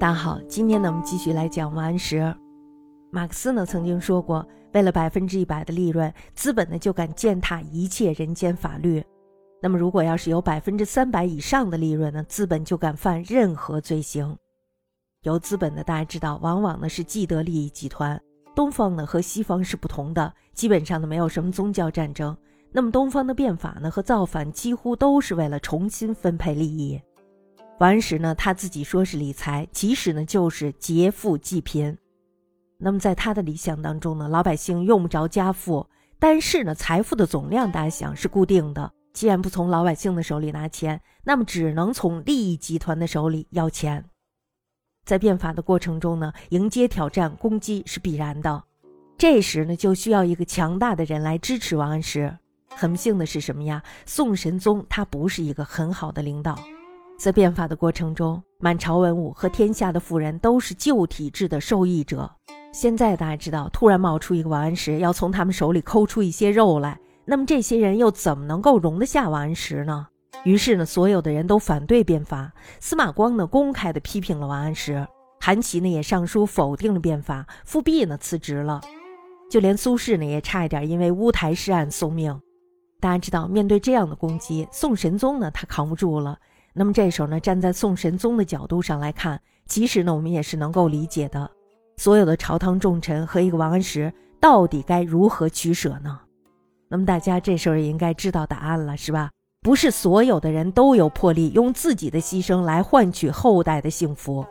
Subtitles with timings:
[0.00, 2.34] 大家好，今天呢，我们继续来讲王安石。
[3.10, 9.04] 马克思呢曾经说过，为了百分之一百的利润，资本呢就敢践踏一切人间法律。
[9.60, 14.34] 那么，如果要是有百分之三百以上的利润呢，资本就敢犯任何罪行。
[15.20, 18.18] 有资本的，大家知道，往往呢是既得利益集团。
[18.56, 22.34] 东方呢和西方是不同的，基本上呢没有什么宗教战争。
[22.72, 26.98] 那么东方的变法呢和造反，几乎都是为了重新分配利益。
[27.80, 31.96] 王安石呢，他自己说是理财，其实呢就是劫富济贫。
[32.76, 35.86] 那么在他的理想当中呢，老百姓用不着家富，
[36.18, 38.92] 但是呢，财富的总量大家想是固定的。
[39.14, 44.04] 既然不从老百姓的手里拿钱，那么只能从利益集团的手里要钱。
[45.06, 48.62] 在变法的过程中呢，迎接挑战、攻击是必然的。
[49.16, 52.36] 这时呢，就需要一个强大的人来支持王安石。
[52.68, 53.82] 很不幸的是什么呀？
[54.04, 56.58] 宋神宗他不是一个很好的领导。
[57.20, 62.30] 在变法的过程中，满朝文武和天下的富人都是旧体制的受益者。
[62.72, 70.06] 现在大家知道，突然冒出一个王安石，要从他们手里抠出一些肉来，那么这些人又怎么能够容得下王安石呢？
[70.44, 72.50] 于是呢，所有的人都反对变法。
[72.80, 75.04] 司马光呢，公开的批评了王安石；
[75.40, 78.80] 韩琦呢，也上书否定了变法；富弼呢，辞职了；
[79.50, 82.40] 就连苏轼呢，也差一点因为乌台诗案送命。
[82.98, 86.38] 大家知道，面对这样的攻击，宋神宗呢，他扛不住了。
[86.72, 91.50] 那么这时候呢，站在宋神宗的角度上来看，其实呢，我们也是能够理解的。
[91.96, 96.20] 所有的朝堂重臣和一个王安石，到底该如何取舍呢？
[96.88, 99.30] 那么大家这时候也应该知道答案了，是吧？
[99.62, 104.44] 不是所有的人都有魄力用自己的牺牲来换取后代的幸福。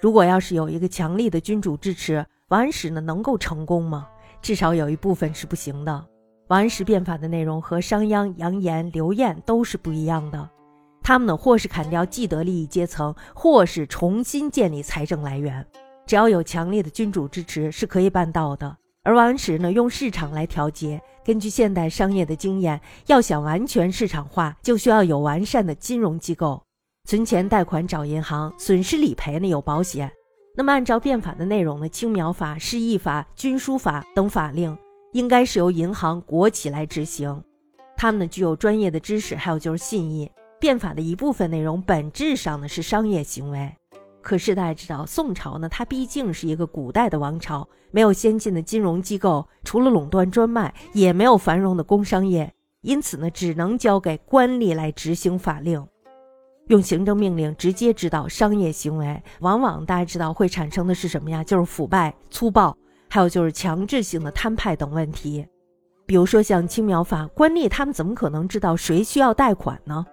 [0.00, 4.08] 如果要是有一个强力的君主支持，王安石呢能够成功吗？
[4.40, 5.92] 至少有一部分是不行的。
[6.48, 10.48] 王安石变法的内容和商鞅、杨炎、刘晏都是不一样的。
[11.06, 15.64] 他们呢，或是砍掉既得利益阶层，或是重新建立财政来源。
[16.04, 18.76] 只要有强烈的君主支持，是可以办到的。
[19.04, 21.00] 而王安石呢，用市场来调节。
[21.24, 26.60] 根据现代商业的经验，要想完全市场化，就需要有完善的金融机构，
[27.04, 30.10] 存钱贷款找银行，损失理赔呢有保险。
[30.56, 34.76] 那么按照变法的内容呢，青苗法、市易法、军书法等法令，
[35.12, 37.44] 应该是由银行、国企来执行。
[37.96, 40.28] 他们呢具有专业的知识，还有就是信义。
[40.66, 43.72] 变法的一部分内容，本质上呢是商业行为。
[44.20, 55.86] 可是大家知道，宋朝呢，它毕竟是一个古代的王朝，没有先进的金融机构，除了垄断专卖，也没有繁荣的工商业，因此呢，只能交给官吏来执行法令，
[56.66, 59.22] 用行政命令直接指导商业行为。
[59.38, 61.44] 往往大家知道会产生的是什么呀？
[61.44, 62.76] 就是腐败、粗暴，
[63.08, 65.46] 还有就是强制性的摊派等问题。
[66.06, 70.04] 比如说像青苗法，官吏他们怎么可能知道谁需要贷款呢？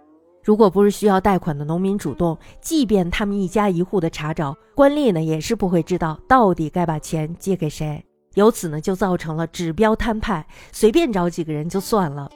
[0.44, 8.04] 如果不是需要贷款的农民主动，即便他们一家一户的查找，官吏呢也是不会知道到底该把钱借给谁。
[8.36, 12.30] 由此呢，就造成了指标摊派，随便找几个人就算了。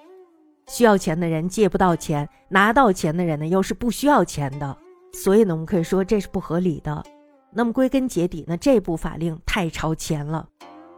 [0.68, 4.78] 需要钱的人借不到钱，拿到钱的人呢又是不需要钱的，
[5.12, 7.04] 所以呢，我们可以说这是不合理的。
[7.52, 10.48] 那么归根结底呢，这部法令太超前了。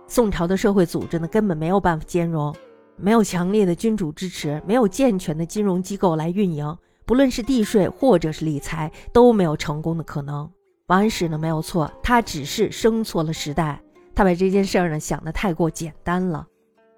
[0.08, 2.54] 宋朝的社会组织呢根本没有办法兼容，
[2.98, 6.78] 没有强烈的君主支持，没有健全的金融机构来运营。
[7.10, 10.48] 不论是地税或者是理财都没有成功的可能。
[10.90, 13.82] 王安石呢没有错，他只是生错了时代，
[14.14, 16.46] 他把这件事儿呢想得太过简单了。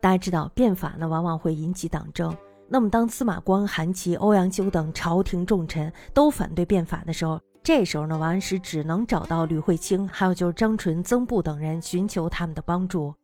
[0.02, 2.36] 大家知道变法呢往往会引起党争，
[2.68, 13.16] 那么当司马光、韩琦、欧阳修等朝廷重臣都反对变法的时候，这时候呢王安石只能找到吕惠卿，还有就是张纯、曾布等人寻求他们的帮助。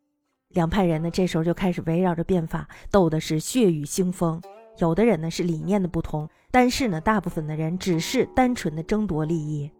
[0.51, 4.41] 两派人呢这时候就开始围绕着变法斗的是血雨腥风。
[4.79, 9.71] 有的人呢是理念的不同，但是呢，大部分的人只是单纯的争夺利益，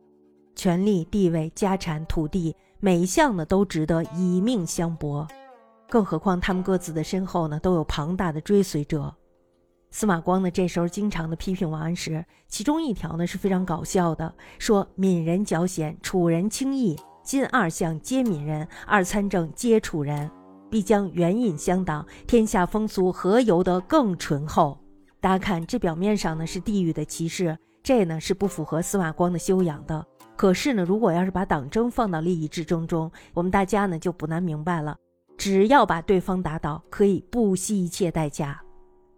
[0.56, 5.28] 权力、地位、家产、土地，每一项呢都值得以命相搏。
[5.90, 9.16] 更何况他们各自的身后呢都有庞大的追随者。
[9.90, 20.30] 司马光呢这时候经常的批评王安石，其中一条呢是非常搞笑的，说闽人狡险，楚人轻易，今二相皆闽人，二参政皆楚人，
[20.70, 24.78] 必将援引相党，天下风俗何由得更醇厚？
[25.20, 30.06] 大家看，这表面上呢是地域的歧视，这呢是不符合司马光的修养的。
[30.36, 34.96] 可是呢，如果要是把党争放到利益之争中，我们大家呢就不难明白了。
[35.36, 38.62] 只要把对方打倒，可以不惜一切代价。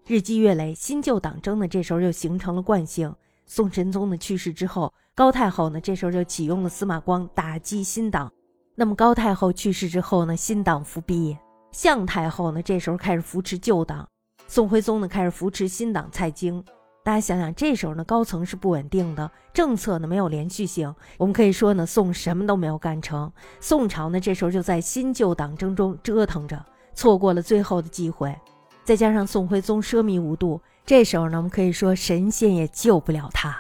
[0.08, 3.14] 日积月累，新旧党争呢这时候就形成了惯性。
[3.46, 8.32] 宋神宗的去世之后，高太后呢这时候就启用了司马光打击新党。
[8.76, 11.38] 那么高太后去世之后呢，新党复辟，
[11.72, 14.08] 向太后呢这时候开始扶持旧党。
[14.50, 16.66] 宋徽宗呢，开始扶持新党蔡京，
[17.04, 20.92] 大家想想，这时候呢，高层是不稳定的，政策呢没有连续性。
[21.20, 23.32] 我们可以说呢，宋什么都没有干成。
[23.60, 26.66] 宋朝呢，这时候就在新旧党争中折腾着，
[26.96, 28.36] 错过了最后的机会。
[28.84, 33.56] 再加上宋徽宗奢靡无度，这时候呢，我们可以说神仙也救不了他。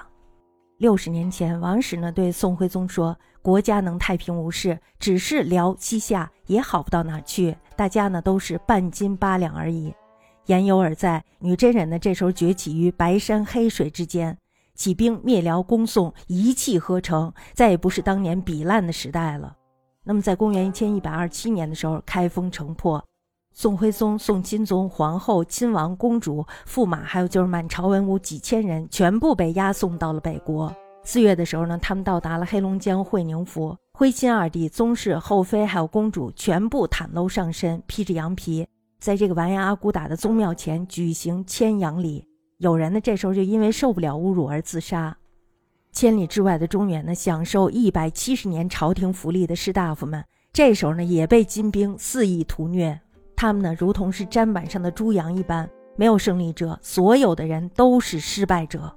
[0.79, 9.93] 六十年前，王室呢对宋徽宗说：“国家能太平无事，只是辽西夏也好不到哪去，大家呢都是半斤八两而已。”
[10.45, 14.37] 言犹而在，女真人呢这时候崛起于白山黑水之间，
[14.73, 19.55] 起兵灭辽攻宋，一气呵成，再也不是当年比烂的时代了。
[20.03, 23.03] 那么在公元一千一百二十七年的时候，开封城破，
[23.53, 30.73] 宋徽宗、宋钦宗、皇后、亲王、公主、驸马，还有就是满朝文武几千人，全部被押送到了北国。
[31.03, 38.65] 四月的时候呢，他们到达了黑龙江会宁府，徽钦二帝、宗室、后妃还有公主全部袒露上身，披着羊皮。
[38.99, 42.25] 在这个完颜阿骨打的宗庙前举行牵羊礼，
[42.57, 45.15] 有人呢这时候就因为受不了侮辱而自杀。
[45.93, 52.99] 千里之外的中原呢，享受一百七十年朝廷福利的士大夫们，这时候呢也被金兵肆意屠虐。
[53.35, 58.93] 他们呢如同是砧板上的猪羊一般，没有胜利者，所有的人都是失败者。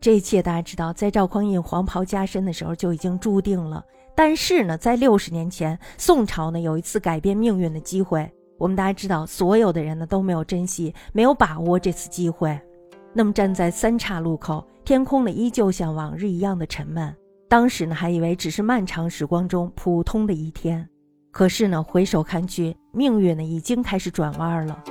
[0.00, 3.82] 这一切大家知道，在赵匡胤黄袍加身的时候就已经注定了。
[4.16, 8.30] 但是呢，在六十年前，宋朝呢有一次改变命运的机会。
[8.64, 12.58] 我们大家知道，所有的人呢都没有珍惜，没有把握这次机会。
[13.12, 17.14] 那么站在三岔路口，天空呢依旧像往日一样的沉闷。
[17.46, 20.88] 当时呢还以为只是漫长时光中普通的一天，
[21.30, 24.82] 可是呢回首看去，命运呢已经开始转弯了。